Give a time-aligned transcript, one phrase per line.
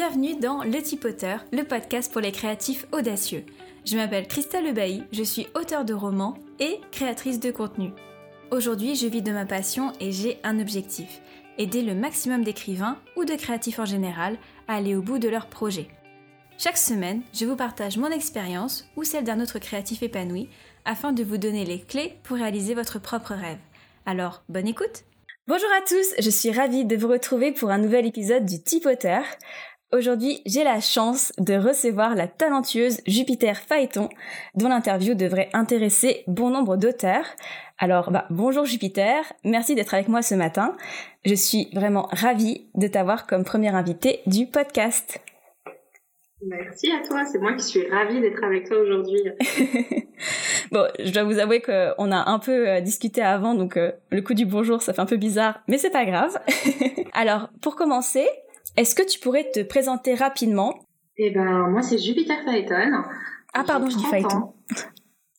[0.00, 3.44] bienvenue dans Le Tipoteur, le podcast pour les créatifs audacieux.
[3.84, 7.90] Je m'appelle Christelle Lebailly, je suis auteure de romans et créatrice de contenu.
[8.50, 11.20] Aujourd'hui, je vis de ma passion et j'ai un objectif
[11.58, 14.38] aider le maximum d'écrivains ou de créatifs en général
[14.68, 15.88] à aller au bout de leurs projets.
[16.56, 20.48] Chaque semaine, je vous partage mon expérience ou celle d'un autre créatif épanoui
[20.86, 23.58] afin de vous donner les clés pour réaliser votre propre rêve.
[24.06, 25.04] Alors, bonne écoute
[25.50, 29.24] Bonjour à tous, je suis ravie de vous retrouver pour un nouvel épisode du Tipoteur.
[29.92, 34.08] Aujourd'hui, j'ai la chance de recevoir la talentueuse Jupiter Phaéton,
[34.54, 37.24] dont l'interview devrait intéresser bon nombre d'auteurs.
[37.76, 40.76] Alors, bah, bonjour Jupiter, merci d'être avec moi ce matin.
[41.24, 45.20] Je suis vraiment ravie de t'avoir comme première invitée du podcast.
[46.46, 49.20] Merci à toi, c'est moi qui suis ravie d'être avec toi aujourd'hui.
[50.70, 54.22] bon, je dois vous avouer qu'on a un peu euh, discuté avant, donc euh, le
[54.22, 56.38] coup du bonjour, ça fait un peu bizarre, mais c'est pas grave.
[57.12, 58.26] Alors, pour commencer,
[58.76, 60.74] est-ce que tu pourrais te présenter rapidement?
[61.16, 63.02] Eh ben, moi c'est Jupiter Phaeton.
[63.52, 64.52] Ah pardon, je dis Phaeton.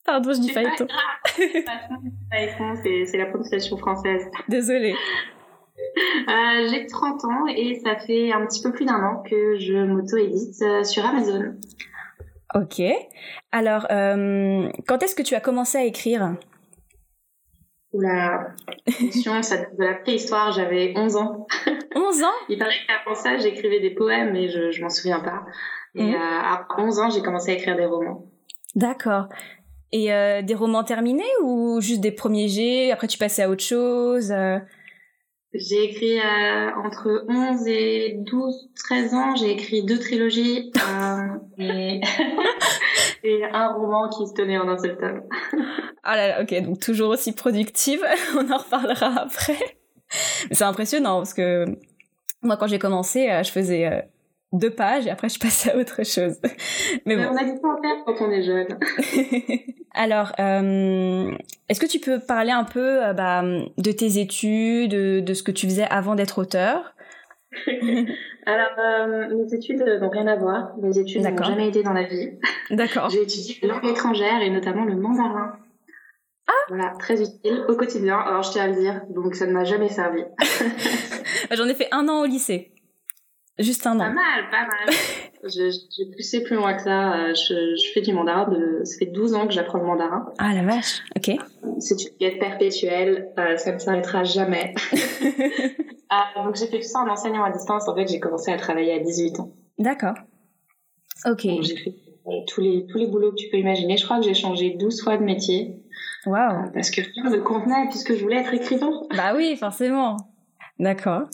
[0.04, 0.88] Pardon, je dis Phaeton.
[1.36, 4.28] c'est la prononciation française.
[4.48, 4.94] Désolée.
[6.28, 9.84] Euh, j'ai 30 ans et ça fait un petit peu plus d'un an que je
[9.84, 11.54] m'auto-édite euh, sur Amazon.
[12.54, 12.82] Ok.
[13.52, 16.34] Alors, euh, quand est-ce que tu as commencé à écrire?
[17.92, 18.54] Oula,
[18.86, 21.46] question, ça de la préhistoire, j'avais 11 ans.
[21.94, 22.26] 11 ans?
[22.48, 25.44] Il paraît qu'avant ça, j'écrivais des poèmes, mais je, je m'en souviens pas.
[25.94, 26.14] Et mhm.
[26.14, 28.26] à 11 ans, j'ai commencé à écrire des romans.
[28.74, 29.28] D'accord.
[29.94, 30.08] Et
[30.42, 32.92] des romans terminés ou juste des premiers jets?
[32.92, 34.32] Après, tu passais à autre chose
[35.54, 42.00] j'ai écrit euh, entre 11 et 12, 13 ans, j'ai écrit deux trilogies euh, et,
[43.24, 45.22] et, un roman qui se tenait en un seul tome.
[46.04, 48.04] Ah là là, ok, donc toujours aussi productive,
[48.36, 49.78] on en reparlera après.
[50.50, 51.64] C'est impressionnant parce que
[52.42, 54.00] moi quand j'ai commencé, euh, je faisais euh,
[54.52, 56.40] deux pages et après je passais à autre chose.
[57.06, 57.28] Mais, bon.
[57.30, 58.66] on a du temps à faire quand on est jeune.
[59.94, 61.30] Alors, euh,
[61.68, 65.66] est-ce que tu peux parler un peu bah, de tes études, de, ce que tu
[65.66, 66.94] faisais avant d'être auteur?
[68.46, 70.76] Alors, euh, mes études n'ont rien à voir.
[70.80, 72.30] Mes études n'ont jamais été dans la vie.
[72.70, 73.10] D'accord.
[73.10, 75.56] J'ai étudié langue étrangère et notamment le mandarin.
[76.48, 78.18] Ah Voilà, très utile au quotidien.
[78.18, 80.24] Alors, je tiens à le dire, donc ça ne m'a jamais servi.
[81.50, 82.71] J'en ai fait un an au lycée.
[83.58, 83.98] Juste un an.
[83.98, 84.94] Pas mal, pas mal.
[85.44, 87.12] J'ai poussé plus loin que ça.
[87.12, 88.48] Euh, je, je fais du mandarin.
[88.48, 90.26] De, ça fait 12 ans que j'apprends le mandarin.
[90.38, 91.36] Ah la vache, ok.
[91.78, 93.32] C'est une quête perpétuelle.
[93.38, 94.74] Euh, ça ne s'arrêtera jamais.
[96.08, 97.88] ah, donc j'ai fait tout ça en enseignant à distance.
[97.88, 99.52] En fait, j'ai commencé à travailler à 18 ans.
[99.78, 100.14] D'accord.
[101.26, 101.42] Ok.
[101.60, 101.94] J'ai fait
[102.26, 103.96] euh, tous les, tous les boulots que tu peux imaginer.
[103.98, 105.76] Je crois que j'ai changé 12 fois de métier.
[106.24, 106.70] Waouh.
[106.72, 108.92] parce que rien ne convenait puisque je voulais être écrivain.
[109.14, 110.16] Bah oui, forcément.
[110.78, 111.24] D'accord.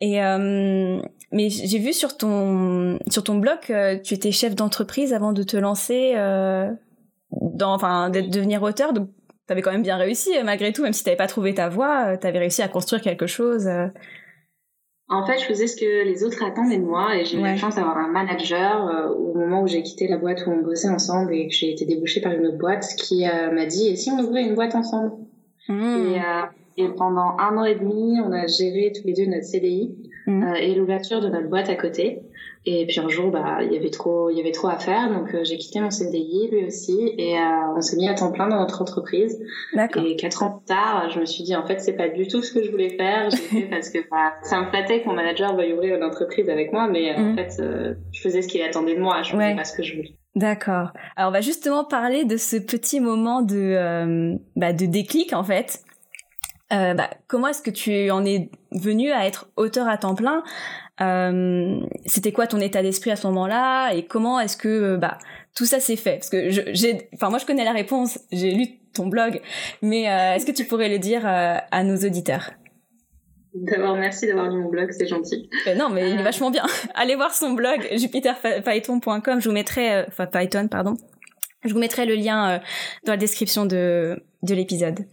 [0.00, 1.00] Et euh,
[1.32, 3.58] mais j'ai vu sur ton sur ton blog
[4.02, 6.70] tu étais chef d'entreprise avant de te lancer euh,
[7.30, 9.10] dans enfin d'être devenir auteur donc
[9.50, 12.12] tu avais quand même bien réussi malgré tout même si tu pas trouvé ta voie,
[12.12, 13.66] euh, tu avais réussi à construire quelque chose.
[13.66, 13.88] Euh.
[15.08, 17.56] En fait, je faisais ce que les autres attendaient de moi et j'ai eu la
[17.56, 20.88] chance d'avoir un manager euh, au moment où j'ai quitté la boîte où on bossait
[20.88, 24.08] ensemble et que j'ai été débauchée par une autre boîte qui m'a dit et si
[24.10, 25.14] on ouvrait une boîte ensemble?
[25.68, 25.96] Mmh.
[25.96, 26.20] et,
[26.76, 29.94] et pendant un an et demi, on a géré tous les deux notre CDI
[30.26, 30.42] Mm.
[30.42, 32.22] Euh, et l'ouverture de notre boîte à côté.
[32.66, 35.10] Et puis un jour, bah, il y avait trop, il y avait trop à faire,
[35.10, 38.32] donc euh, j'ai quitté mon CDI, lui aussi, et euh, on s'est mis à temps
[38.32, 39.40] plein dans notre entreprise.
[39.96, 42.42] Et quatre ans plus tard, je me suis dit en fait c'est pas du tout
[42.42, 43.30] ce que je voulais faire.
[43.30, 46.50] J'ai fait parce que bah, ça me flattait que mon manager veuille ouvrir une entreprise
[46.50, 47.36] avec moi, mais en mm.
[47.36, 47.62] fait
[48.12, 50.14] je faisais ce qu'il attendait de moi, je faisais pas ce que je voulais.
[50.36, 50.92] D'accord.
[51.16, 55.82] Alors on va justement parler de ce petit moment de bah, de déclic en fait.
[56.72, 60.42] Euh, bah, comment est-ce que tu en es venu à être auteur à temps plein?
[61.00, 63.92] Euh, C'était quoi ton état d'esprit à ce moment-là?
[63.92, 65.18] Et comment est-ce que euh, bah,
[65.56, 66.16] tout ça s'est fait?
[66.18, 69.40] Parce que j'ai, enfin moi je connais la réponse, j'ai lu ton blog,
[69.82, 72.50] mais euh, est-ce que tu pourrais le dire euh, à nos auditeurs?
[73.52, 75.50] D'abord, merci d'avoir lu mon blog, c'est gentil.
[75.76, 76.64] non, mais il est vachement bien.
[76.94, 79.40] Allez voir son blog, jupiterpython.com.
[79.40, 80.94] Je vous mettrai, enfin Python, pardon.
[81.64, 82.60] Je vous mettrai le lien
[83.04, 85.04] dans la description de de l'épisode.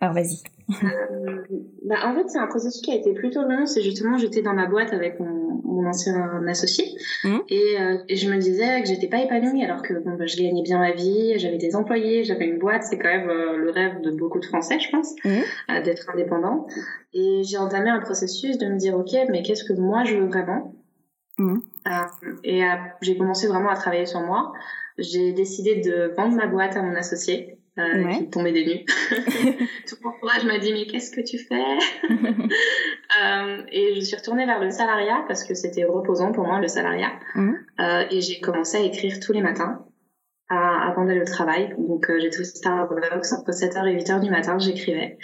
[0.00, 0.42] Alors vas-y.
[0.84, 1.42] Euh,
[1.84, 3.66] bah, en fait, c'est un processus qui a été plutôt long.
[3.66, 5.46] C'est justement, j'étais dans ma boîte avec mon,
[5.76, 6.84] mon ancien associé
[7.24, 7.36] mmh.
[7.48, 10.36] et, euh, et, je me disais que j'étais pas épanouie alors que bon, bah, je
[10.36, 12.84] gagnais bien ma vie, j'avais des employés, j'avais une boîte.
[12.84, 15.28] C'est quand même euh, le rêve de beaucoup de Français, je pense, mmh.
[15.70, 16.66] euh, d'être indépendant.
[17.12, 20.26] Et j'ai entamé un processus de me dire, ok, mais qu'est-ce que moi je veux
[20.26, 20.74] vraiment?
[21.38, 21.58] Mmh.
[22.44, 22.62] Et
[23.02, 24.52] j'ai commencé vraiment à travailler sur moi.
[24.98, 28.84] J'ai décidé de vendre ma boîte à mon associé euh, qui tombait des nues.
[29.86, 31.62] Tout mon entourage m'a dit mais qu'est-ce que tu fais?
[33.22, 36.68] Euh, Et je suis retournée vers le salariat parce que c'était reposant pour moi le
[36.68, 37.12] salariat.
[37.34, 37.52] Mmh.
[37.80, 39.86] Euh, et j'ai commencé à écrire tous les matins
[40.48, 41.74] avant d'aller au travail.
[41.78, 45.18] Donc j'ai trouvé Starbucks entre 7h et 8h du matin, j'écrivais.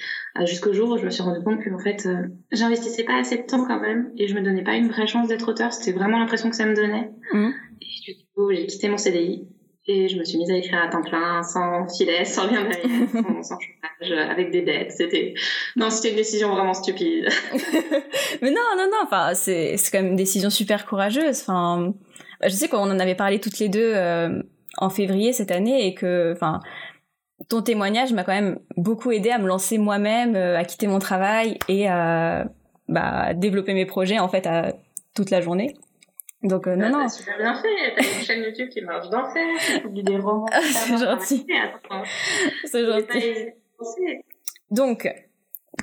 [0.46, 2.08] Jusqu'au jour où je me suis rendu compte que en fait
[2.50, 5.28] j'investissais pas assez de temps quand même et je me donnais pas une vraie chance
[5.28, 5.72] d'être auteur.
[5.72, 7.10] C'était vraiment l'impression que ça me donnait.
[7.32, 7.50] Mmh.
[7.82, 9.48] Et du coup j'ai quitté mon CDI
[9.86, 13.08] et je me suis mise à écrire à temps plein, sans filet, sans rien derrière,
[13.12, 14.92] sans, sans chômage, avec des dettes.
[14.92, 15.34] C'était,
[15.76, 17.28] non, c'était une décision vraiment stupide.
[18.42, 21.40] Mais non, non, non, enfin, c'est, c'est quand même une décision super courageuse.
[21.40, 21.94] Enfin,
[22.42, 24.42] je sais qu'on en avait parlé toutes les deux euh,
[24.78, 26.60] en février cette année et que, enfin,
[27.48, 31.00] ton témoignage m'a quand même beaucoup aidé à me lancer moi-même, euh, à quitter mon
[31.00, 32.46] travail et à
[32.88, 34.74] bah, développer mes projets en fait à
[35.14, 35.74] toute la journée.
[36.42, 37.08] Donc euh, non, non.
[37.08, 37.94] C'est super bien fait.
[37.96, 39.46] T'as une chaîne YouTube qui marche d'enfer.
[39.66, 40.46] Tu publies des romans.
[40.62, 41.46] c'est gentil.
[42.64, 43.50] C'est gentil.
[44.70, 45.08] Donc,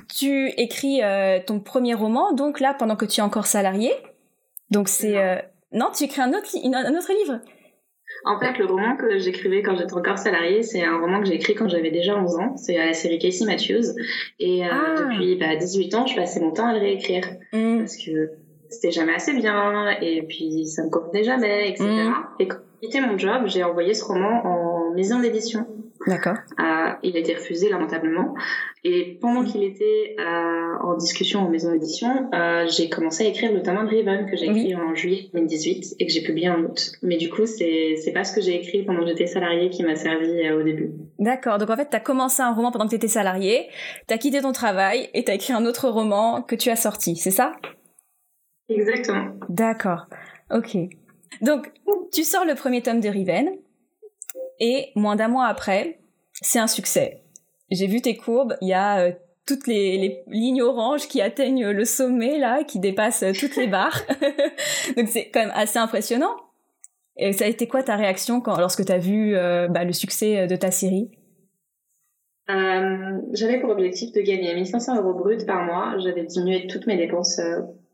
[0.08, 3.92] tu écris euh, ton premier roman, donc là, pendant que tu es encore salarié.
[4.70, 5.16] Donc c'est...
[5.18, 5.36] Euh...
[5.72, 7.40] Non, tu écris un autre, un autre livre
[8.24, 11.34] en fait, le roman que j'écrivais quand j'étais encore salarié, c'est un roman que j'ai
[11.34, 12.56] écrit quand j'avais déjà 11 ans.
[12.56, 13.94] C'est la série Casey Matthews.
[14.38, 14.94] Et euh, ah.
[14.98, 17.24] depuis bah, 18 ans, je passais mon temps à le réécrire.
[17.52, 17.78] Mmh.
[17.78, 18.32] Parce que
[18.70, 21.84] c'était jamais assez bien et puis ça me convenait jamais, etc.
[21.84, 22.14] Mm.
[22.38, 25.66] Et quand j'ai quitté mon job, j'ai envoyé ce roman en maison d'édition.
[26.06, 26.36] D'accord.
[26.58, 28.34] Euh, il a été refusé lamentablement.
[28.84, 33.52] Et pendant qu'il était euh, en discussion en maison d'édition, euh, j'ai commencé à écrire
[33.52, 36.60] le tome de Riven que j'ai écrit en juillet 2018 et que j'ai publié en
[36.62, 36.92] août.
[37.02, 39.82] Mais du coup, c'est c'est pas ce que j'ai écrit pendant que j'étais salariée qui
[39.82, 40.92] m'a servi au début.
[41.18, 41.58] D'accord.
[41.58, 43.68] Donc en fait, tu as commencé un roman pendant que tu étais salariée,
[44.08, 46.76] tu as quitté ton travail et tu as écrit un autre roman que tu as
[46.76, 47.52] sorti, c'est ça?
[48.70, 49.32] Exactement.
[49.48, 50.06] D'accord.
[50.50, 50.76] Ok.
[51.42, 51.72] Donc,
[52.12, 53.50] tu sors le premier tome de Riven
[54.60, 56.00] et moins d'un mois après,
[56.32, 57.22] c'est un succès.
[57.70, 59.12] J'ai vu tes courbes, il y a euh,
[59.46, 64.02] toutes les, lignes oranges qui atteignent le sommet là, qui dépassent euh, toutes les barres.
[64.96, 66.36] Donc c'est quand même assez impressionnant.
[67.16, 69.92] Et ça a été quoi ta réaction quand, lorsque tu as vu euh, bah, le
[69.92, 71.10] succès de ta série?
[73.32, 75.94] J'avais pour objectif de gagner 1500 euros bruts par mois.
[75.98, 77.40] J'avais diminué toutes mes dépenses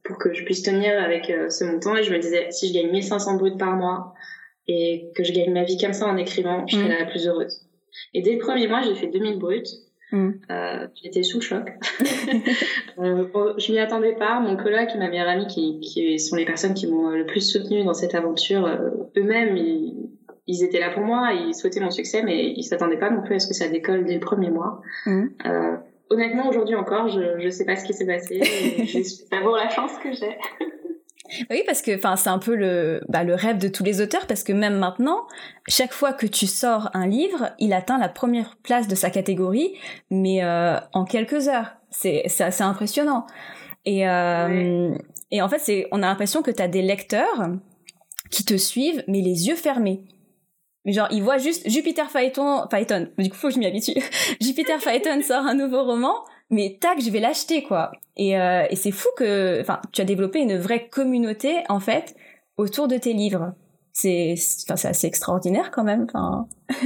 [0.06, 1.96] pour que je puisse tenir avec euh, ce montant.
[1.96, 4.14] Et je me disais, si je gagne 1500 bruts par mois
[4.68, 6.98] et que je gagne ma vie comme ça en écrivant, je serais mm.
[6.98, 7.66] la plus heureuse.
[8.14, 9.62] Et dès le premier mois, j'ai fait 2000 bruts.
[10.12, 10.30] Mm.
[10.50, 11.68] Euh, j'étais sous choc.
[12.98, 13.26] euh,
[13.58, 14.40] je m'y attendais pas.
[14.40, 17.40] Mon collègue et ma meilleure amie, qui, qui sont les personnes qui m'ont le plus
[17.40, 20.08] soutenue dans cette aventure, euh, eux-mêmes, ils,
[20.46, 23.34] ils, étaient là pour moi, ils souhaitaient mon succès, mais ils s'attendaient pas non plus
[23.34, 24.80] à ce que ça décolle dès le premier mois.
[25.06, 25.26] Mm.
[25.46, 25.76] Euh,
[26.10, 28.40] honnêtement, aujourd'hui encore, je ne sais pas ce qui s'est passé.
[28.84, 30.36] J'espère avoir la chance que j'ai.
[31.50, 34.26] Oui, parce que enfin c'est un peu le bah, le rêve de tous les auteurs
[34.26, 35.26] parce que même maintenant,
[35.66, 39.74] chaque fois que tu sors un livre, il atteint la première place de sa catégorie,
[40.10, 41.72] mais euh, en quelques heures.
[41.90, 43.26] C'est c'est assez impressionnant.
[43.84, 44.94] Et euh,
[45.30, 47.48] et en fait, c'est on a l'impression que tu as des lecteurs
[48.30, 50.04] qui te suivent mais les yeux fermés.
[50.86, 53.08] Mais genre, il voit juste Jupiter Phaeton, Phaeton.
[53.18, 54.00] Du coup, faut que je m'y habitue.
[54.40, 56.14] Jupiter Phaeton sort un nouveau roman,
[56.48, 57.90] mais tac, je vais l'acheter, quoi.
[58.16, 62.14] Et, euh, et c'est fou que, enfin, tu as développé une vraie communauté, en fait,
[62.56, 63.52] autour de tes livres.
[63.92, 64.34] C'est,
[64.64, 66.06] enfin, c'est assez extraordinaire, quand même.
[66.08, 66.46] Enfin.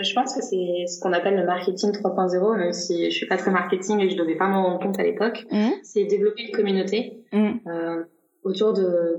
[0.00, 3.38] je pense que c'est ce qu'on appelle le marketing 3.0, même si je suis pas
[3.38, 5.46] très marketing et je devais pas m'en rendre compte à l'époque.
[5.50, 5.70] Mmh.
[5.82, 7.50] C'est développer une communauté mmh.
[7.68, 8.04] euh,
[8.44, 9.16] autour de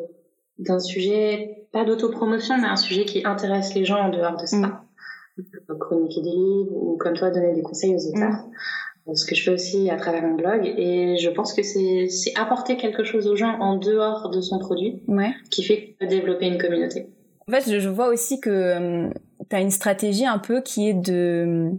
[0.60, 4.58] d'un sujet, pas d'autopromotion, mais un sujet qui intéresse les gens en dehors de ça.
[4.58, 5.78] Mm.
[5.80, 8.46] Chroniquer des livres ou comme toi donner des conseils aux auteurs.
[9.08, 9.16] Mm.
[9.16, 10.72] Ce que je fais aussi à travers mon blog.
[10.78, 15.02] Et je pense que c'est apporter quelque chose aux gens en dehors de son produit
[15.08, 15.32] ouais.
[15.50, 17.08] qui fait développer une communauté.
[17.48, 19.10] En fait, je vois aussi que euh,
[19.50, 21.72] tu as une stratégie un peu qui est de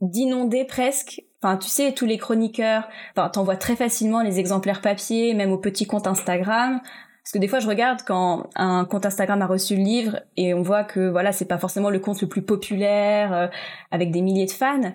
[0.00, 5.32] d'inonder presque Enfin, tu sais, tous les chroniqueurs, enfin, t'envoies très facilement les exemplaires papier,
[5.32, 6.80] même aux petits comptes Instagram.
[7.22, 10.54] Parce que des fois, je regarde quand un compte Instagram a reçu le livre et
[10.54, 13.46] on voit que voilà, c'est pas forcément le compte le plus populaire euh,
[13.90, 14.92] avec des milliers de fans.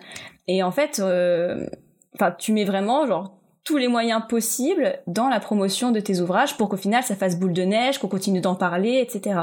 [0.48, 1.68] Et en fait, euh,
[2.16, 6.56] enfin, tu mets vraiment genre tous les moyens possibles dans la promotion de tes ouvrages
[6.56, 9.40] pour qu'au final ça fasse boule de neige, qu'on continue d'en parler, etc.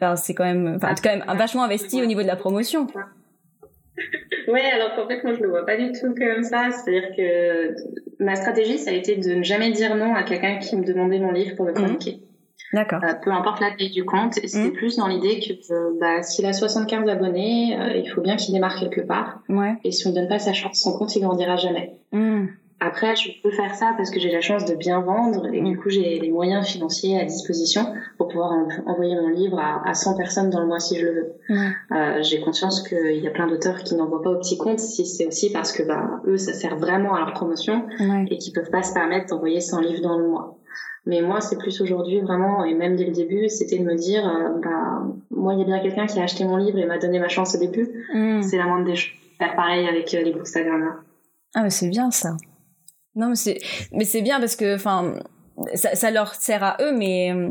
[0.00, 2.86] Enfin, c'est quand même, enfin, quand même vachement investi au niveau de la promotion.
[4.48, 6.70] Ouais, alors qu'en fait, moi, je le vois pas du tout comme ça.
[6.70, 7.74] C'est-à-dire que
[8.18, 11.18] ma stratégie, ça a été de ne jamais dire non à quelqu'un qui me demandait
[11.18, 11.78] mon livre pour le mhm.
[11.78, 12.20] chroniquer.
[12.72, 13.00] D'accord.
[13.02, 14.72] Euh, peu importe la taille du compte, c'était mhm.
[14.72, 18.54] plus dans l'idée que euh, bah, s'il a 75 abonnés, euh, il faut bien qu'il
[18.54, 19.40] démarre quelque part.
[19.48, 19.74] Ouais.
[19.84, 21.96] Et si on ne donne pas sa chance, son compte, il grandira jamais.
[22.12, 22.48] Mhm.
[22.80, 25.76] Après, je peux faire ça parce que j'ai la chance de bien vendre et du
[25.76, 28.52] coup, j'ai les moyens financiers à disposition pour pouvoir
[28.86, 31.32] envoyer mon livre à, 100 personnes dans le mois si je le veux.
[31.92, 35.06] Euh, j'ai conscience qu'il y a plein d'auteurs qui n'envoient pas au petit compte si
[35.06, 37.84] c'est aussi parce que bah, eux, ça sert vraiment à leur promotion
[38.30, 40.58] et qui peuvent pas se permettre d'envoyer 100 livres dans le mois.
[41.08, 44.28] Mais moi, c'est plus aujourd'hui vraiment, et même dès le début, c'était de me dire,
[44.28, 46.98] euh, bah, moi, il y a bien quelqu'un qui a acheté mon livre et m'a
[46.98, 47.88] donné ma chance au début.
[48.12, 48.42] Mm.
[48.42, 49.14] C'est la moindre des choses.
[49.38, 50.98] Faire pareil avec euh, les bookstagrammers.
[51.54, 52.36] Ah, mais c'est bien ça.
[53.18, 53.58] Non, mais c'est,
[53.92, 55.14] mais c'est bien parce que, enfin,
[55.74, 57.50] ça, ça, leur sert à eux, mais euh,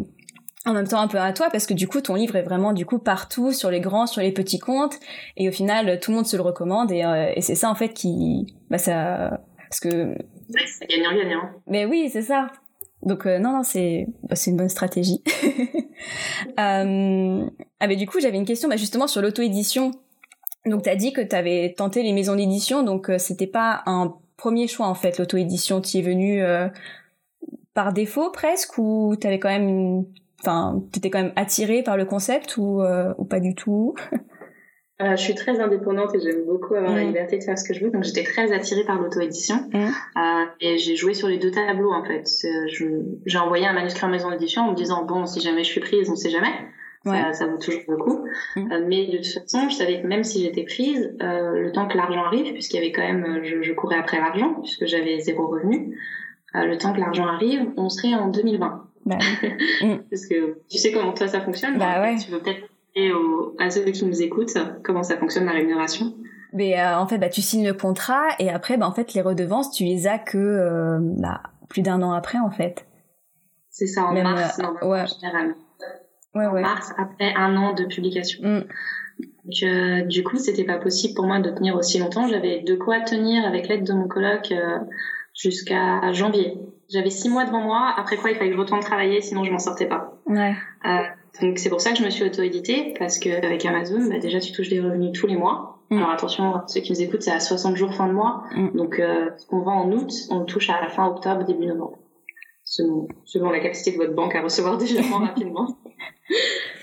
[0.66, 2.74] en même temps un peu à toi parce que du coup ton livre est vraiment
[2.74, 5.00] du coup partout sur les grands sur les petits comptes
[5.38, 7.06] et au final tout le monde se le recommande et,
[7.36, 10.14] et c'est ça en fait qui bah ça parce que
[10.66, 12.50] c'est gagnant gagnant mais oui c'est ça
[13.04, 15.22] donc euh, non, non, c'est bah, c'est une bonne stratégie.
[16.60, 17.46] euh,
[17.80, 19.92] ah mais du coup, j'avais une question bah, justement sur l'auto-édition.
[20.66, 23.84] Donc tu as dit que tu avais tenté les maisons d'édition, donc euh, c'était pas
[23.86, 25.82] un premier choix en fait, l'auto-édition.
[25.82, 26.68] Tu es venu euh,
[27.74, 30.06] par défaut presque ou tu avais quand même
[30.42, 32.82] enfin, tu étais quand même attiré par le concept ou,
[33.18, 33.96] ou pas du tout?
[35.00, 37.08] Euh, je suis très indépendante et j'aime beaucoup avoir la mm.
[37.08, 37.92] liberté de faire ce que je veux.
[37.92, 39.58] Donc j'étais très attirée par l'auto-édition.
[39.72, 39.78] Mm.
[39.78, 42.28] Euh, et j'ai joué sur les deux tableaux en fait.
[43.26, 45.82] J'ai envoyé un manuscrit en maison d'édition en me disant bon si jamais je suis
[45.82, 46.52] prise, on sait jamais.
[47.06, 48.26] Ça, ça, vaut toujours le coup.
[48.56, 48.72] Mm.
[48.72, 51.88] Euh, mais de toute façon, je savais que même si j'étais prise, euh, le temps
[51.88, 55.20] que l'argent arrive, puisqu'il y avait quand même, je, je courais après l'argent, puisque j'avais
[55.20, 55.98] zéro revenu,
[56.56, 58.84] euh, le temps que l'argent arrive, on serait en 2020.
[59.06, 59.18] Bah,
[60.10, 61.78] Parce que tu sais comment toi ça fonctionne.
[61.78, 62.18] Bah, ouais.
[62.18, 62.68] Tu veux peut-être
[63.60, 66.14] à ceux qui nous écoutent comment ça fonctionne la rémunération
[66.54, 69.22] mais euh, en fait bah, tu signes le contrat et après bah, en fait les
[69.22, 72.86] redevances tu les as que euh, bah, plus d'un an après en fait
[73.70, 75.02] c'est ça en mars euh, ouais.
[75.02, 75.56] en général
[76.38, 78.64] ouais, en mars après un an de publication mm.
[79.46, 83.00] Donc, du coup c'était pas possible pour moi de tenir aussi longtemps j'avais de quoi
[83.02, 84.54] tenir avec l'aide de mon coloc
[85.34, 89.22] jusqu'à janvier j'avais six mois devant moi après quoi il fallait que je retourne travailler
[89.22, 90.54] sinon je m'en sortais pas ouais.
[91.42, 94.52] Donc c'est pour ça que je me suis auto-éditée, parce qu'avec Amazon, bah, déjà tu
[94.52, 95.80] touches des revenus tous les mois.
[95.90, 95.98] Mm.
[95.98, 98.44] Alors attention, ceux qui nous écoutent, c'est à 60 jours fin de mois.
[98.56, 98.78] Mm.
[98.78, 101.66] Donc euh, ce qu'on vend en août, on le touche à la fin octobre, début
[101.66, 101.98] novembre.
[102.78, 105.68] Selon, selon la capacité de votre banque à recevoir des virements rapidement.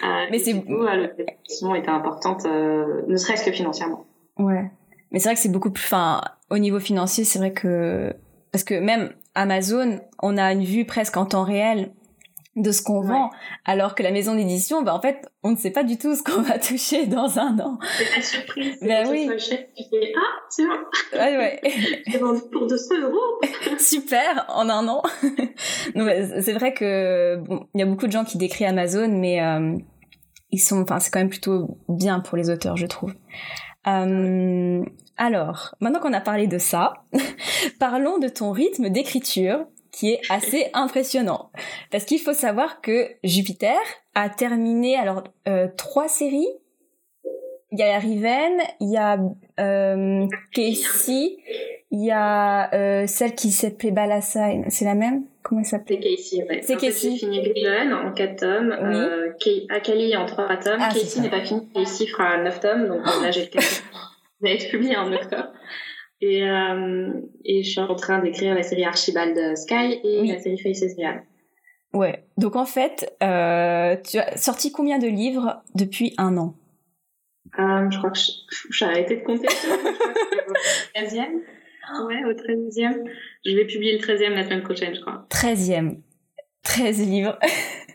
[0.03, 0.55] Euh, Mais c'est...
[0.55, 4.07] Du coup, euh, l'auto était importante, euh, ne serait-ce que financièrement.
[4.39, 4.71] Ouais.
[5.11, 5.85] Mais c'est vrai que c'est beaucoup plus...
[5.85, 8.15] Enfin, au niveau financier, c'est vrai que...
[8.53, 11.93] Parce que même Amazon, on a une vue presque en temps réel
[12.57, 13.31] de ce qu'on vend,
[13.65, 16.23] alors que la maison d'édition, bah en fait, on ne sait pas du tout ce
[16.23, 17.79] qu'on va toucher dans un an.
[17.99, 18.79] C'est la surprise.
[18.81, 19.29] Ben oui.
[19.37, 21.19] Tu fais ah c'est bon.
[21.19, 21.61] Ouais ouais.
[22.07, 23.41] J'ai vendu pour 200 euros.
[23.79, 25.03] Super en un an.
[26.41, 29.77] c'est vrai que bon, il y a beaucoup de gens qui décrivent Amazon, mais euh,
[30.51, 33.15] ils sont, enfin c'est quand même plutôt bien pour les auteurs, je trouve.
[33.87, 34.85] Euh,
[35.17, 36.95] alors, maintenant qu'on a parlé de ça,
[37.79, 41.51] parlons de ton rythme d'écriture qui est assez impressionnant.
[41.91, 43.79] Parce qu'il faut savoir que Jupiter
[44.15, 46.49] a terminé alors euh, trois séries.
[47.73, 49.19] Il y a Riven, il y a
[49.59, 51.39] euh, Casey,
[51.91, 55.25] il y a euh, celle qui s'appelait Balassa, c'est la même?
[55.43, 56.61] Comment elle s'appelle C'est Casey, ouais.
[56.63, 57.11] C'est Casey.
[57.11, 58.95] J'ai fini Riven en 4 tomes, oui.
[58.97, 63.05] euh, Akali en 3 tomes, ah, Casey n'est pas fini, Casey fera 9 tomes, donc
[63.23, 63.61] là j'ai le cas.
[64.41, 65.53] va être publié en octobre.
[66.27, 67.13] Et, euh,
[67.45, 71.23] et je suis en train d'écrire la série Archibald Sky et la série Faces Real.
[71.93, 72.25] Ouais.
[72.39, 76.55] Donc en fait, euh, tu as sorti combien de livres depuis un an?
[77.59, 78.19] Euh, Je crois que
[78.71, 79.49] j'ai arrêté de compter.
[79.49, 81.27] au 13e.
[82.07, 83.05] Ouais, au 13e.
[83.45, 85.27] Je vais publier le 13e la semaine prochaine, je crois.
[85.29, 85.99] 13e.
[86.63, 87.39] 13 livres.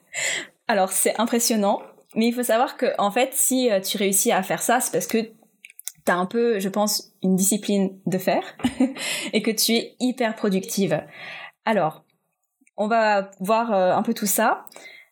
[0.67, 1.81] Alors c'est impressionnant.
[2.13, 5.07] Mais il faut savoir que en fait, si tu réussis à faire ça, c'est parce
[5.07, 5.17] que
[6.05, 8.43] t'as un peu, je pense, une discipline de faire
[9.33, 11.01] et que tu es hyper productive.
[11.65, 12.03] Alors,
[12.77, 14.65] on va voir euh, un peu tout ça.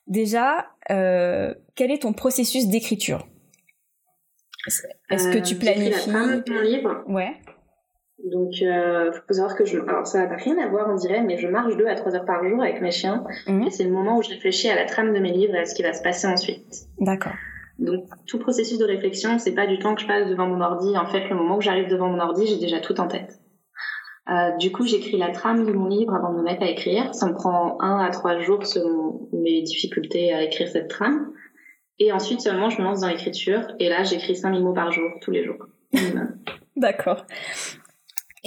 [0.07, 3.27] Déjà, euh, quel est ton processus d'écriture?
[5.09, 7.03] Est-ce que tu euh, planifies la de mon livre.
[7.07, 7.33] Ouais.
[8.31, 9.79] Donc, il faut savoir que je.
[9.79, 12.25] Alors, ça n'a rien à voir, on dirait, mais je marche deux à trois heures
[12.25, 13.23] par jour avec mes chiens.
[13.47, 15.65] Et c'est le moment où je réfléchis à la trame de mes livres et à
[15.65, 16.87] ce qui va se passer ensuite.
[16.99, 17.33] D'accord.
[17.79, 20.97] Donc tout processus de réflexion, c'est pas du temps que je passe devant mon ordi.
[20.97, 23.39] En fait, le moment où j'arrive devant mon ordi, j'ai déjà tout en tête.
[24.29, 27.13] Euh, du coup, j'écris la trame de mon livre avant de me mettre à écrire.
[27.13, 31.31] Ça me prend un à trois jours selon mes difficultés à écrire cette trame.
[31.99, 33.61] Et ensuite seulement, je me lance dans l'écriture.
[33.79, 35.67] Et là, j'écris 5000 mots par jour, tous les jours.
[36.75, 37.25] D'accord.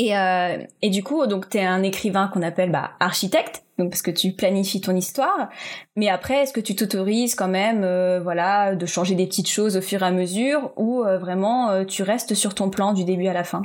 [0.01, 3.91] Et, euh, et du coup, donc, tu es un écrivain qu'on appelle bah, architecte donc
[3.91, 5.49] parce que tu planifies ton histoire.
[5.97, 9.77] Mais après, est-ce que tu t'autorises quand même, euh, voilà, de changer des petites choses
[9.79, 13.27] au fur et à mesure, ou euh, vraiment tu restes sur ton plan du début
[13.27, 13.63] à la fin?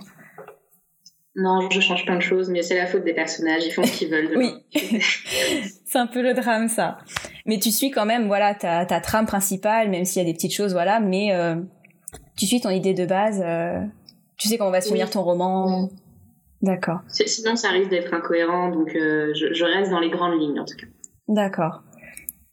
[1.36, 3.92] Non, je change plein de choses, mais c'est la faute des personnages, ils font ce
[3.92, 4.32] qu'ils veulent.
[4.38, 4.54] oui,
[5.86, 6.98] c'est un peu le drame ça.
[7.46, 10.34] Mais tu suis quand même, voilà, ta, ta trame principale, même s'il y a des
[10.34, 11.32] petites choses, voilà, mais
[12.38, 13.44] tu suis ton idée de base.
[14.38, 15.89] Tu sais comment va se finir ton roman.
[16.65, 17.00] D'accord.
[17.07, 20.65] Sinon, ça risque d'être incohérent, donc euh, je, je, reste dans les grandes lignes en
[20.65, 20.88] tout cas.
[21.27, 21.84] D'accord.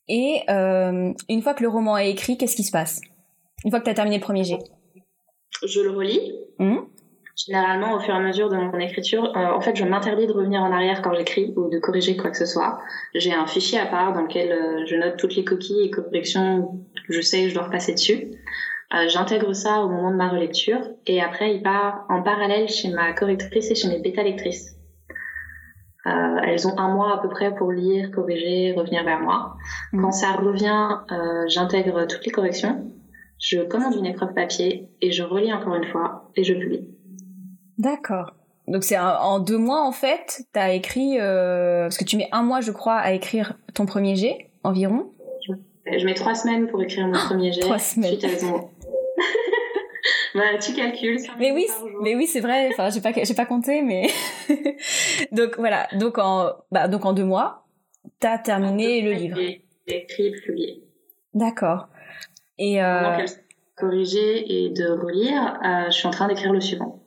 [0.09, 3.01] Et une fois que le roman est écrit, qu'est-ce qui se passe?
[3.65, 4.59] Une fois que tu as terminé le premier jet?
[5.65, 6.33] Je le relis.
[6.59, 6.79] Mmh.
[7.47, 10.33] Généralement, au fur et à mesure de mon écriture, euh, en fait, je m'interdis de
[10.33, 12.79] revenir en arrière quand j'écris ou de corriger quoi que ce soit.
[13.15, 16.85] J'ai un fichier à part dans lequel euh, je note toutes les coquilles et corrections
[17.07, 18.33] que je sais que je dois repasser dessus.
[18.95, 22.91] Euh, J'intègre ça au moment de ma relecture et après, il part en parallèle chez
[22.91, 24.77] ma correctrice et chez mes bêta-lectrices.
[26.07, 29.55] Euh, elles ont un mois à peu près pour lire, corriger, revenir vers moi.
[29.93, 30.03] Mmh.
[30.03, 30.99] Quand ça revient,
[31.47, 32.93] j'intègre toutes les corrections,
[33.43, 36.89] je commande une épreuve papier et je relis encore une fois et je publie.
[37.77, 38.35] D'accord.
[38.69, 42.29] Donc c'est en deux mois en fait, tu as écrit euh, parce que tu mets
[42.31, 45.11] un mois je crois à écrire ton premier jet environ.
[45.85, 47.61] Je mets trois semaines pour écrire mon premier jet.
[47.61, 48.17] Trois semaines.
[50.35, 51.19] bah, tu calcules.
[51.39, 51.67] Mais oui,
[52.03, 52.69] mais oui c'est vrai.
[52.73, 54.09] Enfin j'ai pas j'ai pas compté mais
[55.33, 57.67] donc voilà donc en bah donc en deux mois
[58.21, 59.39] t'as terminé le livre.
[59.87, 60.85] Écrit publié.
[61.35, 61.89] D'accord.
[62.59, 63.25] Et euh...
[63.77, 67.03] corriger et de relire, euh, je suis en train d'écrire le suivant.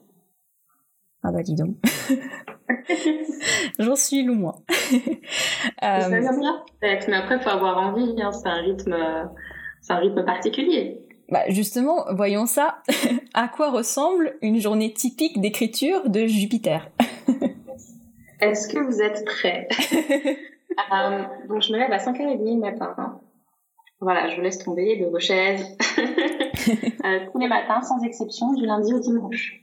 [1.22, 1.76] Ah bah dis donc.
[3.78, 4.56] J'en suis loin.
[4.72, 6.00] euh...
[6.00, 8.20] Ça vient bien, peut-être, mais après, faut avoir envie.
[8.20, 8.32] Hein.
[8.32, 8.96] C'est un rythme,
[9.80, 11.05] c'est un rythme particulier.
[11.28, 12.82] Bah justement, voyons ça.
[13.34, 16.88] à quoi ressemble une journée typique d'écriture de Jupiter?
[18.40, 19.68] Est-ce que vous êtes prêts?
[20.92, 22.94] Euh, Donc je me lève à 5h30 le matin.
[22.98, 23.18] Hein.
[24.00, 25.64] Voilà, je vous laisse tomber de vos chaises.
[25.96, 29.62] euh, tous les matins, sans exception, du lundi au dimanche.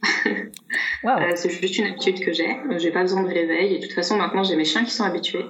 [1.03, 1.09] wow.
[1.11, 2.57] euh, c'est juste une habitude que j'ai.
[2.77, 3.75] J'ai pas besoin de réveil.
[3.75, 5.45] Et de toute façon, maintenant, j'ai mes chiens qui sont habitués.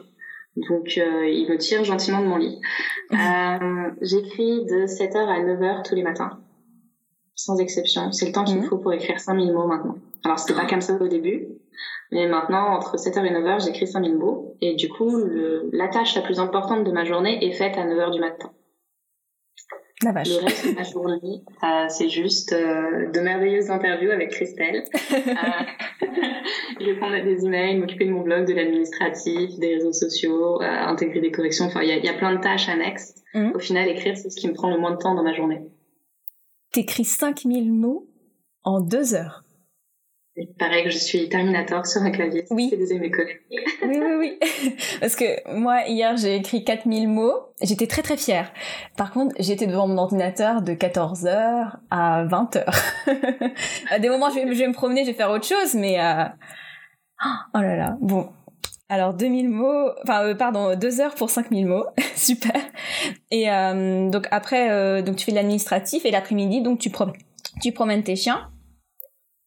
[0.55, 2.59] Donc, euh, ils me tirent gentiment de mon lit.
[3.11, 6.39] Euh, j'écris de 7h à 9h tous les matins.
[7.35, 8.11] Sans exception.
[8.11, 8.69] C'est le temps qu'il me mmh.
[8.69, 9.95] faut pour écrire 5000 mots maintenant.
[10.23, 11.47] Alors, c'était pas comme ça au début.
[12.11, 14.55] Mais maintenant, entre 7h et 9h, j'écris 5000 mots.
[14.61, 17.85] Et du coup, le, la tâche la plus importante de ma journée est faite à
[17.85, 18.49] 9h du matin.
[20.03, 20.29] La vache.
[20.29, 24.83] Le reste de ma journée, euh, c'est juste euh, de merveilleuses interviews avec Christelle.
[25.13, 25.19] euh,
[26.79, 31.21] répondre à des emails, m'occuper de mon blog, de l'administratif, des réseaux sociaux, euh, intégrer
[31.21, 31.65] des corrections.
[31.65, 33.15] Enfin, il y a, y a, plein de tâches annexes.
[33.33, 33.51] Mmh.
[33.55, 35.61] Au final, écrire, c'est ce qui me prend le moins de temps dans ma journée.
[36.71, 38.07] T'écris 5000 mots
[38.63, 39.42] en deux heures.
[40.35, 42.45] Il paraît que je suis Terminator sur un clavier.
[42.49, 42.69] Oui.
[42.71, 43.41] C'est des mes collègues.
[43.51, 44.75] oui, oui, oui.
[44.99, 47.53] Parce que moi, hier, j'ai écrit 4000 mots.
[47.61, 48.51] J'étais très, très fière.
[48.97, 52.63] Par contre, j'étais devant mon ordinateur de 14h à 20h.
[53.91, 55.99] à des moments, je vais, je vais, me promener, je vais faire autre chose, mais...
[55.99, 56.23] Euh...
[57.53, 57.97] Oh là là.
[58.01, 58.29] Bon.
[58.89, 59.91] Alors, 2000 mots...
[60.01, 61.85] Enfin, euh, pardon, 2 heures pour 5000 mots.
[62.15, 62.59] Super.
[63.29, 66.91] Et euh, donc, après, euh, donc tu fais de l'administratif et l'après-midi, donc tu,
[67.61, 68.49] tu promènes tes chiens.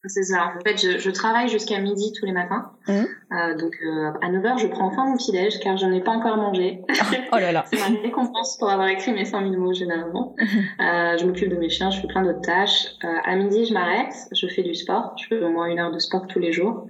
[0.09, 0.53] C'est ça.
[0.57, 2.71] En fait, je, je travaille jusqu'à midi tous les matins.
[2.89, 2.93] Mmh.
[2.93, 6.37] Euh, donc, euh, à 9h, je prends enfin mon petit-déj car je n'ai pas encore
[6.37, 6.83] mangé.
[7.33, 7.65] Oh là là.
[7.67, 10.35] c'est ma récompense pour avoir écrit mes 5000 mots généralement.
[10.39, 10.83] Mmh.
[10.83, 12.87] Euh, je m'occupe de mes chiens, je fais plein d'autres tâches.
[13.05, 15.15] Euh, à midi, je m'arrête, je fais du sport.
[15.17, 16.87] Je fais au moins une heure de sport tous les jours.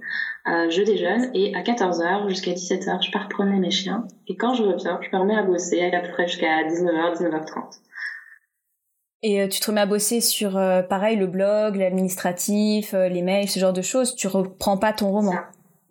[0.47, 4.07] Euh, je déjeune et à 14h jusqu'à 17h, je pars promener mes chiens.
[4.27, 7.79] Et quand je reviens, je me remets à bosser à peu près jusqu'à 19h, 19h30.
[9.23, 13.23] Et euh, tu te remets à bosser sur, euh, pareil, le blog, l'administratif, euh, les
[13.23, 14.15] mails, ce genre de choses.
[14.15, 15.33] Tu reprends pas ton roman.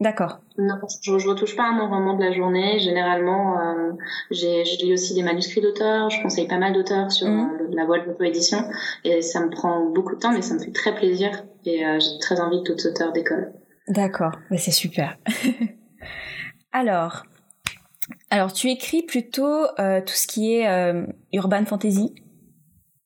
[0.00, 0.40] D'accord.
[0.58, 2.78] Non, je, je retouche pas à mon roman de la journée.
[2.78, 3.92] Généralement, euh,
[4.30, 6.10] j'ai, je lis aussi des manuscrits d'auteurs.
[6.10, 7.50] Je conseille pas mal d'auteurs sur mmh.
[7.60, 8.58] euh, la voie de l'auto-édition.
[9.04, 11.44] Et ça me prend beaucoup de temps, mais ça me fait très plaisir.
[11.64, 13.52] Et j'ai très envie de d'autres auteurs d'école.
[13.88, 14.38] D'accord.
[14.52, 15.18] Mais c'est super.
[16.72, 17.24] alors,
[18.30, 20.68] alors, tu écris plutôt tout ce qui est
[21.32, 22.14] urban fantasy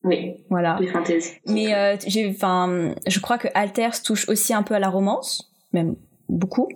[0.03, 0.43] oui.
[0.49, 0.77] Voilà.
[0.79, 1.33] Les fantaisies.
[1.45, 5.51] Mais euh, j'ai, enfin, je crois que Alters touche aussi un peu à la romance,
[5.73, 5.95] même
[6.27, 6.69] beaucoup.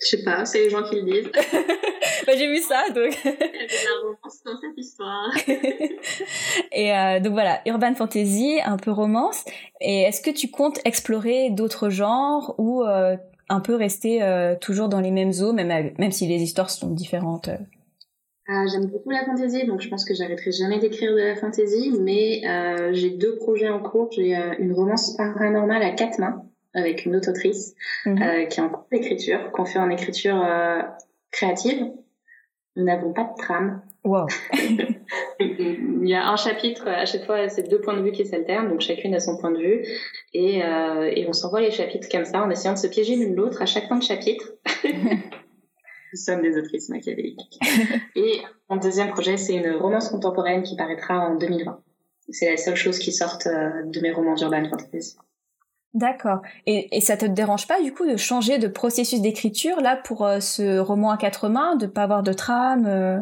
[0.00, 1.30] Je sais pas, c'est les gens qui le disent.
[2.26, 3.18] bah, j'ai vu ça, donc.
[3.24, 5.30] Il y la romance dans cette histoire.
[6.72, 9.44] et euh, donc voilà, urban fantasy, un peu romance.
[9.80, 13.16] Et est-ce que tu comptes explorer d'autres genres ou euh,
[13.48, 14.20] un peu rester
[14.60, 17.50] toujours dans les mêmes eaux, même, même si les histoires sont différentes
[18.50, 21.92] euh J'aime beaucoup la fantasy, donc je pense que j'arrêterai jamais d'écrire de la fantasy,
[22.00, 24.10] mais euh, j'ai deux projets en cours.
[24.12, 26.42] J'ai euh, une romance paranormale à quatre mains
[26.74, 27.74] avec une autre autrice
[28.06, 28.48] mm -hmm.
[28.48, 30.38] qui est en cours d'écriture, qu'on fait en écriture
[31.32, 31.80] créative.
[32.76, 33.82] Nous n'avons pas de trame.
[34.04, 34.26] Wow.
[35.40, 38.68] Il y a un chapitre, à chaque fois, c'est deux points de vue qui s'alternent,
[38.68, 39.78] donc chacune a son point de vue.
[40.32, 40.60] Et,
[41.16, 43.66] et on s'envoie les chapitres comme ça, en essayant de se piéger l'une l'autre à
[43.66, 44.46] chaque fin de chapitre.
[46.12, 47.58] Nous sommes des autrices machiavéliques.
[48.16, 51.80] et mon deuxième projet, c'est une romance contemporaine qui paraîtra en 2020.
[52.30, 55.16] C'est la seule chose qui sorte euh, de mes romans d'urban fantasy.
[55.94, 56.42] D'accord.
[56.66, 60.24] Et, et ça te dérange pas du coup de changer de processus d'écriture là pour
[60.24, 63.20] euh, ce roman à quatre mains, de pas avoir de trame euh?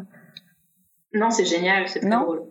[1.14, 2.42] Non, c'est génial, c'est très drôle.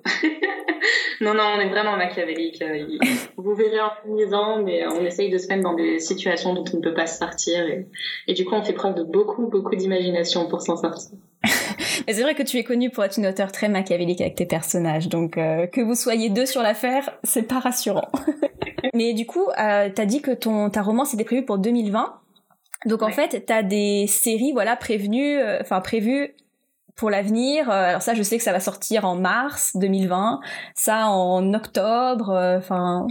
[1.22, 2.64] non, non, on est vraiment machiavélique.
[3.38, 6.78] Vous verrez en finissant, mais on essaye de se mettre dans des situations dont on
[6.78, 7.66] ne peut pas se sortir.
[7.68, 7.88] Et,
[8.28, 11.18] et du coup, on fait preuve de beaucoup, beaucoup d'imagination pour s'en sortir.
[12.08, 14.46] Mais c'est vrai que tu es connue pour être une auteure très machiavélique avec tes
[14.46, 18.08] personnages, donc euh, que vous soyez deux sur l'affaire, c'est pas rassurant.
[18.94, 22.14] Mais du coup, euh, t'as dit que ton ta romance était prévue pour 2020.
[22.86, 26.36] Donc en fait, t'as des séries voilà prévenues, euh, prévues
[26.98, 27.70] pour l'avenir.
[27.70, 30.42] Euh, alors ça, je sais que ça va sortir en mars 2020,
[30.76, 33.08] ça en octobre, enfin.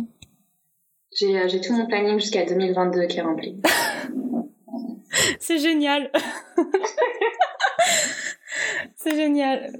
[1.12, 3.60] j'ai tout mon planning jusqu'à 2022 qui est rempli.
[5.40, 6.10] c'est génial.
[8.96, 9.72] c'est génial.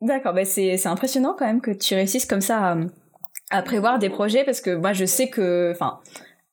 [0.00, 2.76] D'accord, bah c'est impressionnant quand même que tu réussisses comme ça
[3.50, 6.00] à, prévoir des projets parce que moi je sais que, enfin,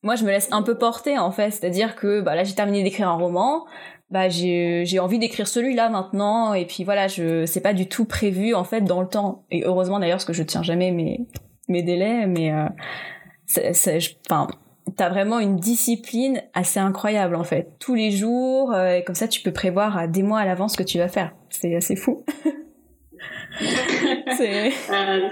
[0.03, 2.83] moi je me laisse un peu porter en fait, c'est-à-dire que bah là j'ai terminé
[2.83, 3.65] d'écrire un roman,
[4.11, 8.55] bah j'ai envie d'écrire celui-là maintenant et puis voilà, je c'est pas du tout prévu
[8.55, 11.27] en fait dans le temps et heureusement d'ailleurs parce que je tiens jamais mes
[11.67, 12.65] mes délais, mais euh,
[14.25, 14.47] enfin
[14.97, 17.73] t'as vraiment une discipline assez incroyable en fait.
[17.79, 20.73] Tous les jours, euh, et comme ça tu peux prévoir à des mois à l'avance
[20.73, 21.35] ce que tu vas faire.
[21.49, 22.25] C'est assez fou.
[24.37, 25.29] c'est euh,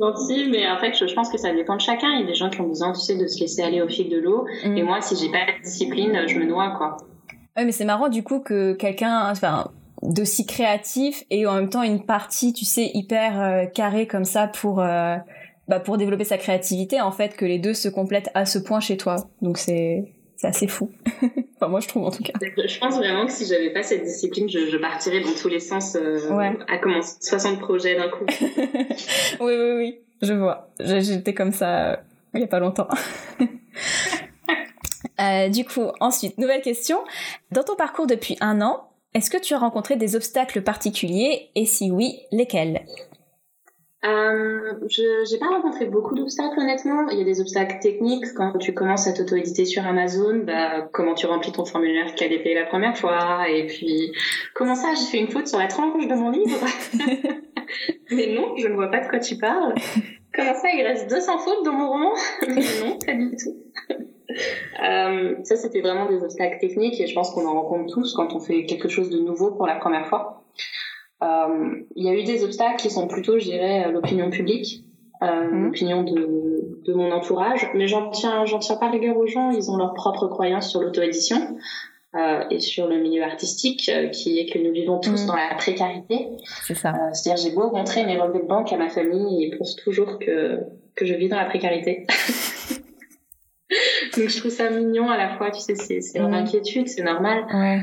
[0.00, 2.08] gentil, mais en fait je, pense que ça dépend de chacun.
[2.14, 3.88] Il y a des gens qui ont besoin, tu sais, de se laisser aller au
[3.88, 4.44] fil de l'eau.
[4.64, 4.76] Mm.
[4.76, 6.96] Et moi, si j'ai pas la discipline, je me noie quoi.
[7.58, 11.82] Ouais, mais c'est marrant du coup que quelqu'un, enfin d'aussi créatif et en même temps
[11.82, 15.16] une partie, tu sais, hyper euh, carrée comme ça pour euh,
[15.66, 18.78] bah, pour développer sa créativité, en fait, que les deux se complètent à ce point
[18.78, 19.16] chez toi.
[19.42, 20.04] Donc c'est
[20.36, 20.92] c'est assez fou.
[21.56, 22.32] enfin, moi, je trouve en tout cas.
[22.40, 25.58] Je pense vraiment que si j'avais pas cette discipline, je, je partirais dans tous les
[25.58, 26.56] sens euh, ouais.
[26.68, 28.24] à commencer 60 projets d'un coup.
[28.40, 28.94] oui,
[29.40, 30.70] oui, oui, je vois.
[30.78, 31.96] J'étais comme ça euh,
[32.34, 32.88] il y a pas longtemps.
[35.20, 36.98] euh, du coup, ensuite, nouvelle question.
[37.52, 41.64] Dans ton parcours depuis un an, est-ce que tu as rencontré des obstacles particuliers et
[41.64, 42.84] si oui, lesquels?
[44.04, 47.08] Euh, je n'ai pas rencontré beaucoup d'obstacles honnêtement.
[47.08, 50.44] Il y a des obstacles techniques quand tu commences à t'auto-éditer sur Amazon.
[50.44, 53.48] Bah, comment tu remplis ton formulaire KDP la première fois?
[53.48, 54.12] Et puis,
[54.54, 56.64] comment ça, j'ai fait une faute sur la tranche de mon livre?
[58.10, 59.74] Mais non, je ne vois pas de quoi tu parles.
[60.34, 62.12] Comment ça, il reste 200 fautes dans mon roman
[62.46, 63.56] Non, pas du tout.
[64.84, 68.34] Euh, ça, c'était vraiment des obstacles techniques et je pense qu'on en rencontre tous quand
[68.34, 70.44] on fait quelque chose de nouveau pour la première fois.
[71.22, 74.84] Euh, il y a eu des obstacles qui sont plutôt, je dirais, l'opinion publique,
[75.22, 75.64] euh, mmh.
[75.64, 79.50] l'opinion de, de mon entourage, mais j'en tiens, j'en tiens pas rigueur aux gens.
[79.50, 81.56] Ils ont leurs propres croyances sur l'auto-édition.
[82.16, 85.26] Euh, et sur le milieu artistique, euh, qui est que nous vivons tous mmh.
[85.26, 86.28] dans la précarité.
[86.66, 86.94] C'est ça.
[86.94, 90.18] Euh, c'est-à-dire, j'ai beau montrer mes relevés de banque à ma famille, ils pensent toujours
[90.18, 90.58] que,
[90.96, 92.06] que je vis dans la précarité.
[94.16, 96.32] Donc, je trouve ça mignon à la fois, tu sais, c'est, c'est mmh.
[96.32, 97.44] inquiétude, c'est normal.
[97.52, 97.82] Ouais.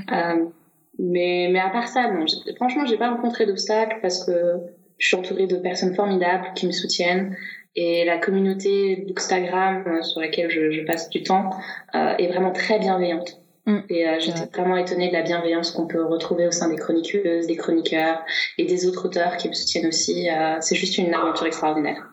[0.98, 2.26] Mais, mais à part ça, non.
[2.56, 4.56] Franchement, j'ai pas rencontré d'obstacles parce que
[4.98, 7.38] je suis entourée de personnes formidables qui me soutiennent.
[7.76, 11.50] Et la communauté d'Instagram sur laquelle je, je, passe du temps
[11.94, 13.45] est vraiment très bienveillante.
[13.66, 13.80] Mm.
[13.90, 17.48] Et euh, j'étais vraiment étonnée de la bienveillance qu'on peut retrouver au sein des chroniqueuses,
[17.48, 18.24] des chroniqueurs
[18.58, 20.30] et des autres auteurs qui me soutiennent aussi.
[20.30, 22.08] Euh, c'est juste une aventure extraordinaire.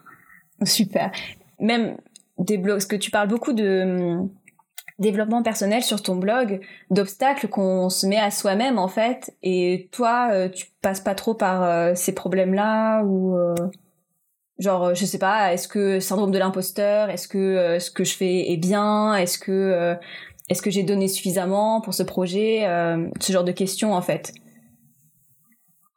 [0.64, 1.10] Super.
[1.60, 1.96] Même
[2.38, 4.18] des blogs, parce que tu parles beaucoup de
[4.98, 6.60] développement personnel sur ton blog
[6.90, 11.34] d'obstacles qu'on se met à soi-même en fait et toi euh, tu passes pas trop
[11.34, 13.34] par euh, ces problèmes là ou
[14.58, 18.52] genre je sais pas est-ce que syndrome de l'imposteur est-ce que ce que je fais
[18.52, 19.96] est bien est-ce que
[20.48, 22.66] est-ce que j'ai donné suffisamment pour ce projet
[23.20, 24.32] ce genre de questions en fait?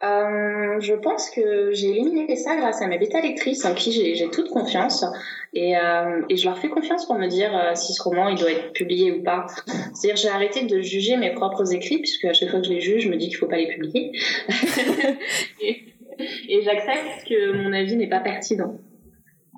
[0.05, 4.29] Euh, je pense que j'ai éliminé ça grâce à mes bêta lectrices en qui j'ai
[4.29, 5.05] toute confiance
[5.53, 8.37] et, euh, et, je leur fais confiance pour me dire euh, si ce roman il
[8.37, 9.47] doit être publié ou pas.
[9.93, 12.81] C'est-à-dire j'ai arrêté de juger mes propres écrits puisque à chaque fois que je les
[12.81, 14.11] juge, je me dis qu'il faut pas les publier
[15.61, 18.77] et j'accepte que mon avis n'est pas pertinent.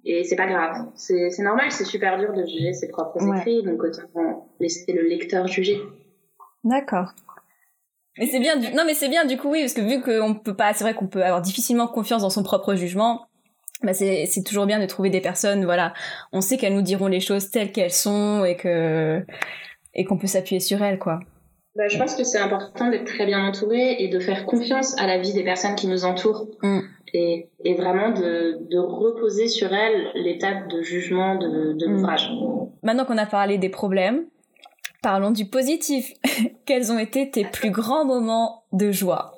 [0.10, 3.84] Et c'est pas grave, c'est normal, c'est super dur de juger ses propres écrits, donc
[3.84, 5.82] autant laisser le lecteur juger.
[6.64, 7.12] D'accord.
[8.18, 8.74] Mais c'est bien, du...
[8.74, 10.94] non mais c'est bien du coup oui, parce que vu qu'on peut pas, c'est vrai
[10.94, 13.26] qu'on peut avoir difficilement confiance dans son propre jugement.
[13.84, 15.94] Bah c'est c'est toujours bien de trouver des personnes, voilà,
[16.32, 19.24] on sait qu'elles nous diront les choses telles qu'elles sont et que
[19.94, 21.20] et qu'on peut s'appuyer sur elles quoi.
[21.76, 25.06] Bah, je pense que c'est important d'être très bien entouré et de faire confiance à
[25.06, 26.48] la vie des personnes qui nous entourent.
[26.64, 26.80] Mm.
[27.14, 31.92] Et, et vraiment de, de, reposer sur elle l'étape de jugement de, de mm.
[31.92, 32.32] l'ouvrage.
[32.84, 34.26] Maintenant qu'on a parlé des problèmes,
[35.02, 36.14] parlons du positif.
[36.66, 39.34] Quels ont été tes plus grands moments de joie?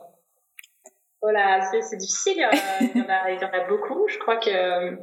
[1.22, 2.38] Voilà, c'est difficile,
[2.82, 4.08] il y, en a, il y en a beaucoup.
[4.08, 4.98] Je crois que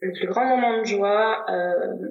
[0.00, 1.44] le plus grand moment de joie...
[1.48, 2.08] Euh...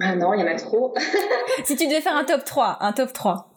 [0.00, 0.94] Ah non, il y en a trop.
[1.64, 3.52] si tu devais faire un top 3, un top 3.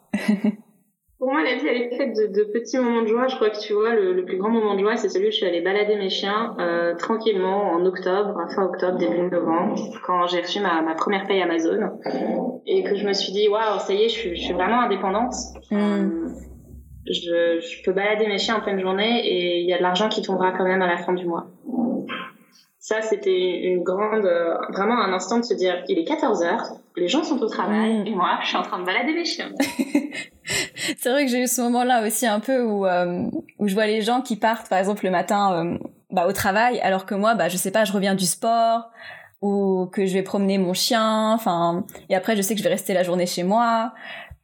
[1.23, 3.27] Pour moi, la vie, elle est faite de, de, petits moments de joie.
[3.27, 5.31] Je crois que tu vois, le, le plus grand moment de joie, c'est celui où
[5.31, 10.27] je suis allée balader mes chiens euh, tranquillement en octobre, fin octobre, début novembre, quand
[10.27, 11.79] j'ai reçu ma, ma, première paye Amazon
[12.65, 14.81] et que je me suis dit, waouh, ça y est, je suis, je suis vraiment
[14.81, 15.33] indépendante.
[15.71, 16.27] Mm.
[17.07, 20.09] Je, je, peux balader mes chiens en pleine journée et il y a de l'argent
[20.09, 21.47] qui tombera quand même à la fin du mois.
[22.79, 26.63] Ça, c'était une grande, euh, vraiment un instant de se dire, il est 14 heures,
[26.97, 28.07] les gens sont au travail mm.
[28.07, 29.51] et moi, je suis en train de balader mes chiens.
[30.97, 33.23] c'est vrai que j'ai eu ce moment-là aussi un peu où, euh,
[33.59, 35.77] où je vois les gens qui partent, par exemple, le matin euh,
[36.11, 38.89] bah, au travail, alors que moi, bah, je sais pas, je reviens du sport
[39.41, 42.69] ou que je vais promener mon chien, enfin, et après, je sais que je vais
[42.69, 43.93] rester la journée chez moi.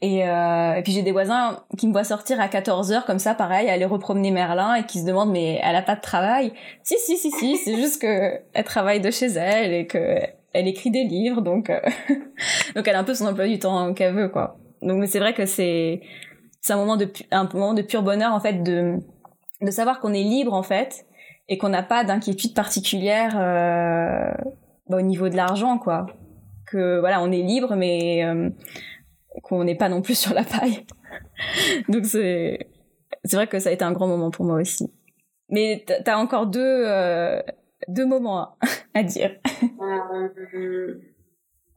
[0.02, 3.34] Et, euh, et puis j'ai des voisins qui me voient sortir à 14h comme ça,
[3.34, 6.54] pareil, aller repromener Merlin et qui se demandent mais elle a pas de travail?
[6.84, 10.20] Si si si si, c'est juste que elle travaille de chez elle et que
[10.54, 11.82] elle écrit des livres, donc euh,
[12.76, 14.58] donc elle a un peu son emploi du temps qu'elle veut quoi.
[14.82, 16.02] Donc c'est vrai que c'est
[16.62, 18.98] c'est un moment de un moment de pur bonheur en fait de
[19.62, 21.06] de savoir qu'on est libre en fait
[21.48, 24.32] et qu'on n'a pas d'inquiétude particulière euh,
[24.88, 26.06] bah, au niveau de l'argent quoi.
[26.66, 28.50] Que voilà, on est libre mais euh,
[29.44, 30.86] qu'on n'est pas non plus sur la paille.
[31.88, 32.68] Donc c'est
[33.26, 34.92] c'est vrai que ça a été un grand moment pour moi aussi.
[35.50, 37.42] Mais t'as encore deux euh,
[37.88, 38.58] deux moments
[38.94, 39.32] à dire.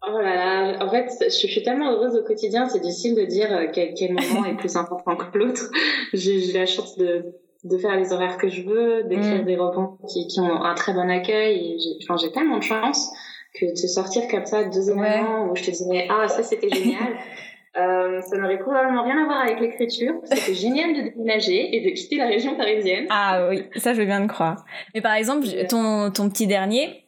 [0.05, 3.53] Oh là là, en fait, je suis tellement heureuse au quotidien, c'est difficile de dire
[3.53, 5.71] euh, quel, quel moment est plus important que l'autre.
[6.13, 7.27] J'ai la chance de,
[7.65, 9.45] de faire les horaires que je veux, d'écrire mm.
[9.45, 11.79] des romans qui, qui ont un très bon accueil.
[11.79, 13.11] J'ai enfin, tellement de chance
[13.55, 17.19] que de sortir comme ça deux événements où je te disais ah ça c'était génial
[17.75, 20.13] Euh, ça n'aurait probablement rien à voir avec l'écriture.
[20.25, 23.07] C'était génial de déménager et de quitter la région parisienne.
[23.09, 24.63] Ah oui, ça je veux bien le croire.
[24.95, 27.02] Mais par exemple, ton, ton petit dernier,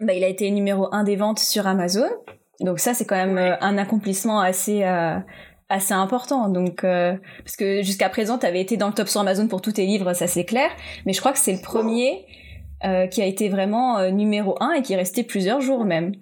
[0.00, 2.08] bah, il a été numéro un des ventes sur Amazon.
[2.60, 5.16] Donc ça, c'est quand même euh, un accomplissement assez euh,
[5.68, 6.48] assez important.
[6.48, 9.62] Donc euh, parce que jusqu'à présent, tu avais été dans le top sur Amazon pour
[9.62, 10.70] tous tes livres, ça c'est clair.
[11.06, 12.26] Mais je crois que c'est le premier
[12.84, 16.12] euh, qui a été vraiment numéro un et qui est resté plusieurs jours même.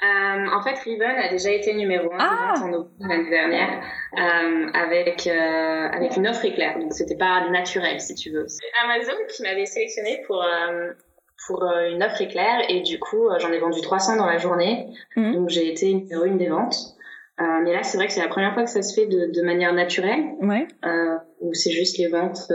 [0.00, 2.54] Euh, en fait, Riven a déjà été numéro 1 ah
[3.00, 3.82] l'année dernière
[4.16, 6.78] euh, avec euh, avec une offre éclair.
[6.78, 8.46] Donc c'était pas naturel si tu veux.
[8.46, 10.44] C'est Amazon qui m'avait sélectionné pour
[11.46, 14.88] pour euh, une offre éclair et du coup j'en ai vendu 300 dans la journée.
[15.16, 15.34] Mhm.
[15.34, 16.76] Donc j'ai été numéro une des ventes.
[17.38, 19.42] mais là c'est vrai que c'est la première fois que ça se fait de, de
[19.42, 20.24] manière naturelle.
[20.40, 20.66] Ouais.
[21.40, 22.52] où c'est juste les ventes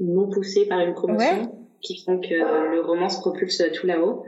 [0.00, 1.54] non poussées par une promotion.
[1.80, 2.34] qui font que
[2.74, 4.24] le roman se propulse tout là-haut.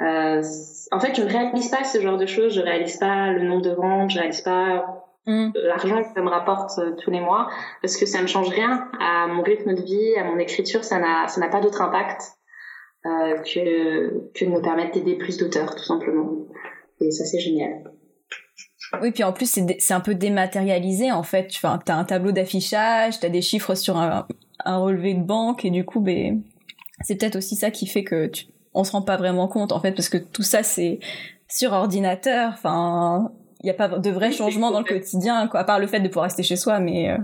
[0.00, 0.42] Euh,
[0.90, 2.54] en fait, je ne réalise pas ce genre de choses.
[2.54, 4.86] Je réalise pas le nombre de ventes, je réalise pas
[5.26, 5.50] mm.
[5.54, 7.48] l'argent que ça me rapporte euh, tous les mois
[7.80, 10.84] parce que ça ne change rien à mon rythme de vie, à mon écriture.
[10.84, 12.22] Ça n'a, ça n'a pas d'autre impact
[13.06, 16.30] euh, que que de me permettre d'aider plus d'auteurs, tout simplement.
[17.00, 17.90] Et ça, c'est génial.
[19.02, 21.50] Oui, puis en plus, c'est, c'est un peu dématérialisé, en fait.
[21.56, 24.26] Enfin, t'as un tableau d'affichage, t'as des chiffres sur un,
[24.64, 26.42] un relevé de banque, et du coup, ben,
[27.02, 29.80] c'est peut-être aussi ça qui fait que tu, on se rend pas vraiment compte en
[29.80, 30.98] fait parce que tout ça c'est
[31.48, 32.50] sur ordinateur.
[32.52, 35.86] Enfin, il n'y a pas de vrai changement dans le quotidien, quoi, à part le
[35.86, 37.10] fait de pouvoir rester chez soi, mais.
[37.10, 37.18] Euh...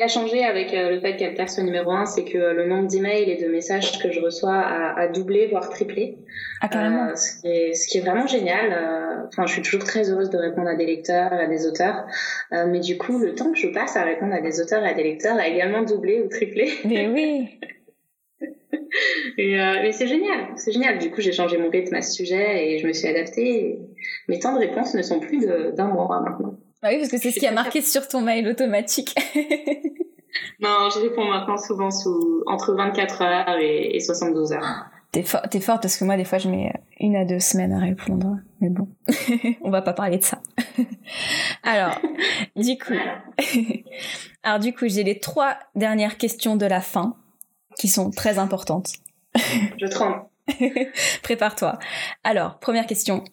[0.00, 2.88] Qui a changé avec euh, le fait qu'Alter soit numéro un, c'est que le nombre
[2.88, 6.16] d'emails et de messages que je reçois a, doublé, voire triplé.
[6.62, 7.08] Ah, carrément.
[7.08, 8.72] Euh, ce, qui est, ce, qui est, vraiment génial.
[8.72, 12.06] Euh, enfin, je suis toujours très heureuse de répondre à des lecteurs, à des auteurs.
[12.50, 14.94] mais du coup, le temps que je passe à répondre à des auteurs et à
[14.94, 16.70] des lecteurs a également doublé ou triplé.
[16.86, 17.60] Mais oui
[19.36, 20.96] et, euh, mais c'est génial, c'est génial.
[20.96, 23.80] Du coup, j'ai changé mon rythme à ce sujet et je me suis adaptée.
[24.28, 26.58] Mes temps de réponse ne sont plus d'un mois maintenant.
[26.82, 29.14] Bah oui, parce que c'est ce qui a marqué sur ton mail automatique.
[30.60, 34.86] non, je réponds maintenant souvent sous entre 24 heures et, et 72 heures.
[35.12, 37.72] T'es fort, t'es forte parce que moi, des fois, je mets une à deux semaines
[37.72, 38.38] à répondre.
[38.60, 38.88] Mais bon,
[39.62, 40.40] on va pas parler de ça.
[41.64, 41.98] Alors,
[42.54, 42.94] du coup,
[44.42, 47.16] alors du coup, j'ai les trois dernières questions de la fin
[47.76, 48.92] qui sont très importantes.
[49.34, 50.22] Je tremble.
[51.22, 51.78] Prépare-toi.
[52.24, 53.24] Alors, première question.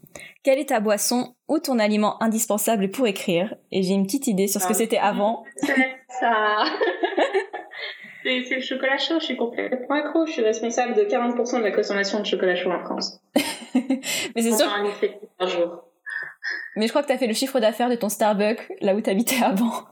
[0.43, 3.55] Quelle est ta boisson ou ton aliment indispensable pour écrire?
[3.71, 4.75] Et j'ai une petite idée sur ce que ah.
[4.75, 5.43] c'était avant.
[5.57, 5.75] C'est
[6.19, 6.63] ça.
[8.23, 9.19] c'est le chocolat chaud.
[9.19, 10.25] Je suis complètement accro.
[10.25, 13.21] Je suis responsable de 40% de la consommation de chocolat chaud en France.
[13.75, 14.67] Mais c'est sûr.
[16.75, 19.01] Mais je crois que tu as fait le chiffre d'affaires de ton Starbucks là où
[19.01, 19.85] tu habitais avant.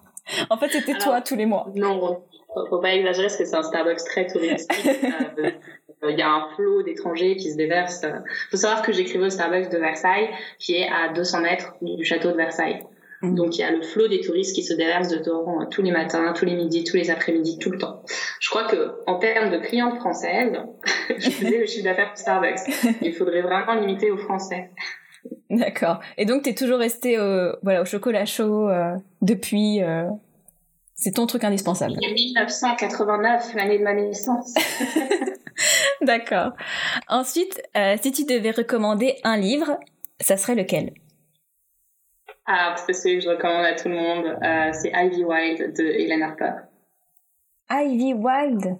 [0.49, 1.67] en fait, c'était toi tous les mois.
[1.75, 2.23] Non,
[2.69, 4.89] faut pas exagérer parce que c'est un Starbucks très touristique.
[6.03, 8.03] Euh, il y a un flot d'étrangers qui se déversent.
[8.03, 12.03] Il faut savoir que j'écrivais au Starbucks de Versailles, qui est à 200 mètres du
[12.03, 12.83] château de Versailles.
[13.21, 13.35] Mm.
[13.35, 15.91] Donc il y a le flot des touristes qui se déversent dedans euh, tous les
[15.91, 18.03] matins, tous les midis, tous les après-midi, tout le temps.
[18.39, 20.53] Je crois que en termes de clientes françaises,
[21.17, 22.59] je faisais le chiffre d'affaires de Starbucks.
[23.01, 24.71] Il faudrait vraiment limiter aux Français.
[25.49, 25.99] D'accord.
[26.17, 29.81] Et donc tu es toujours resté au, voilà, au chocolat chaud euh, depuis.
[29.81, 30.05] Euh,
[30.95, 31.95] c'est ton truc indispensable.
[31.97, 34.53] 1989, l'année de ma naissance.
[36.01, 36.53] D'accord.
[37.07, 37.61] Ensuite,
[38.01, 39.77] si tu devais recommander un livre,
[40.19, 40.93] ça serait lequel?
[42.47, 44.25] Ah, c'est celui que je recommande à tout le monde.
[44.25, 46.51] Euh, c'est Ivy Wild de Hélène Harper.
[47.71, 48.77] Ivy Wild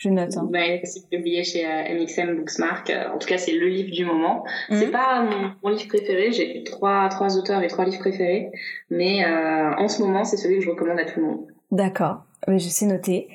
[0.00, 0.34] je note.
[0.34, 0.48] Hein.
[0.50, 2.90] Ben, c'est publié chez euh, MXM Booksmark.
[3.12, 4.44] En tout cas, c'est le livre du moment.
[4.70, 4.78] Mhm.
[4.78, 5.22] C'est pas
[5.62, 6.32] mon, livre préféré.
[6.32, 8.50] J'ai trois, trois auteurs et trois livres préférés.
[8.88, 11.46] Mais euh, en ce moment, c'est celui que je recommande à tout le monde.
[11.70, 12.24] D'accord.
[12.48, 13.28] Je sais noter.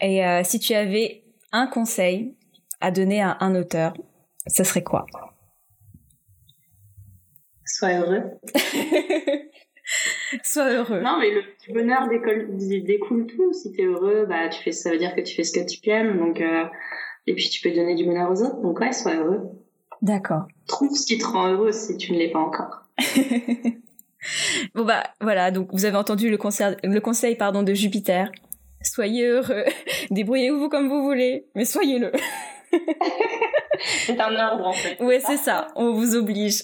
[0.00, 2.34] Et euh, si tu avais un conseil
[2.80, 3.94] à donner à un auteur,
[4.48, 5.06] ce serait quoi?
[7.64, 8.24] Sois heureux.
[10.42, 11.00] Sois heureux.
[11.00, 13.52] Non, mais le bonheur découle, tout.
[13.52, 15.88] Si t'es heureux, bah tu fais, ça veut dire que tu fais ce que tu
[15.90, 16.18] aimes.
[16.18, 16.64] Donc, euh,
[17.26, 18.60] et puis tu peux donner du bonheur aux autres.
[18.60, 19.50] Donc ouais, sois heureux.
[20.02, 20.46] D'accord.
[20.66, 22.82] Trouve ce qui te rend heureux si tu ne l'es pas encore.
[24.74, 28.30] bon bah voilà, donc vous avez entendu le, conseil, le conseil pardon de Jupiter.
[28.82, 29.64] Soyez heureux,
[30.10, 32.12] débrouillez-vous comme vous voulez, mais soyez-le.
[34.06, 34.96] C'est un ordre en fait.
[35.00, 35.68] Oui, c'est ça.
[35.76, 36.62] On vous oblige.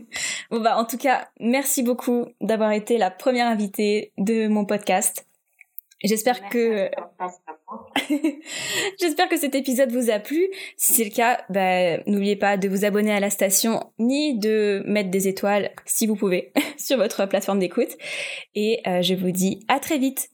[0.50, 5.26] bon bah en tout cas, merci beaucoup d'avoir été la première invitée de mon podcast.
[6.04, 6.90] J'espère que
[9.00, 10.48] j'espère que cet épisode vous a plu.
[10.76, 14.82] Si c'est le cas, bah, n'oubliez pas de vous abonner à la station ni de
[14.86, 17.96] mettre des étoiles si vous pouvez sur votre plateforme d'écoute.
[18.54, 20.28] Et euh, je vous dis à très vite.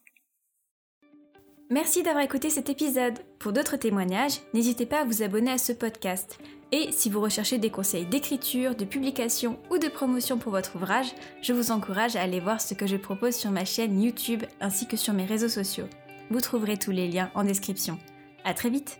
[1.72, 3.18] Merci d'avoir écouté cet épisode.
[3.38, 6.38] Pour d'autres témoignages, n'hésitez pas à vous abonner à ce podcast.
[6.70, 11.14] Et si vous recherchez des conseils d'écriture, de publication ou de promotion pour votre ouvrage,
[11.40, 14.86] je vous encourage à aller voir ce que je propose sur ma chaîne YouTube ainsi
[14.86, 15.86] que sur mes réseaux sociaux.
[16.30, 17.98] Vous trouverez tous les liens en description.
[18.44, 18.98] À très vite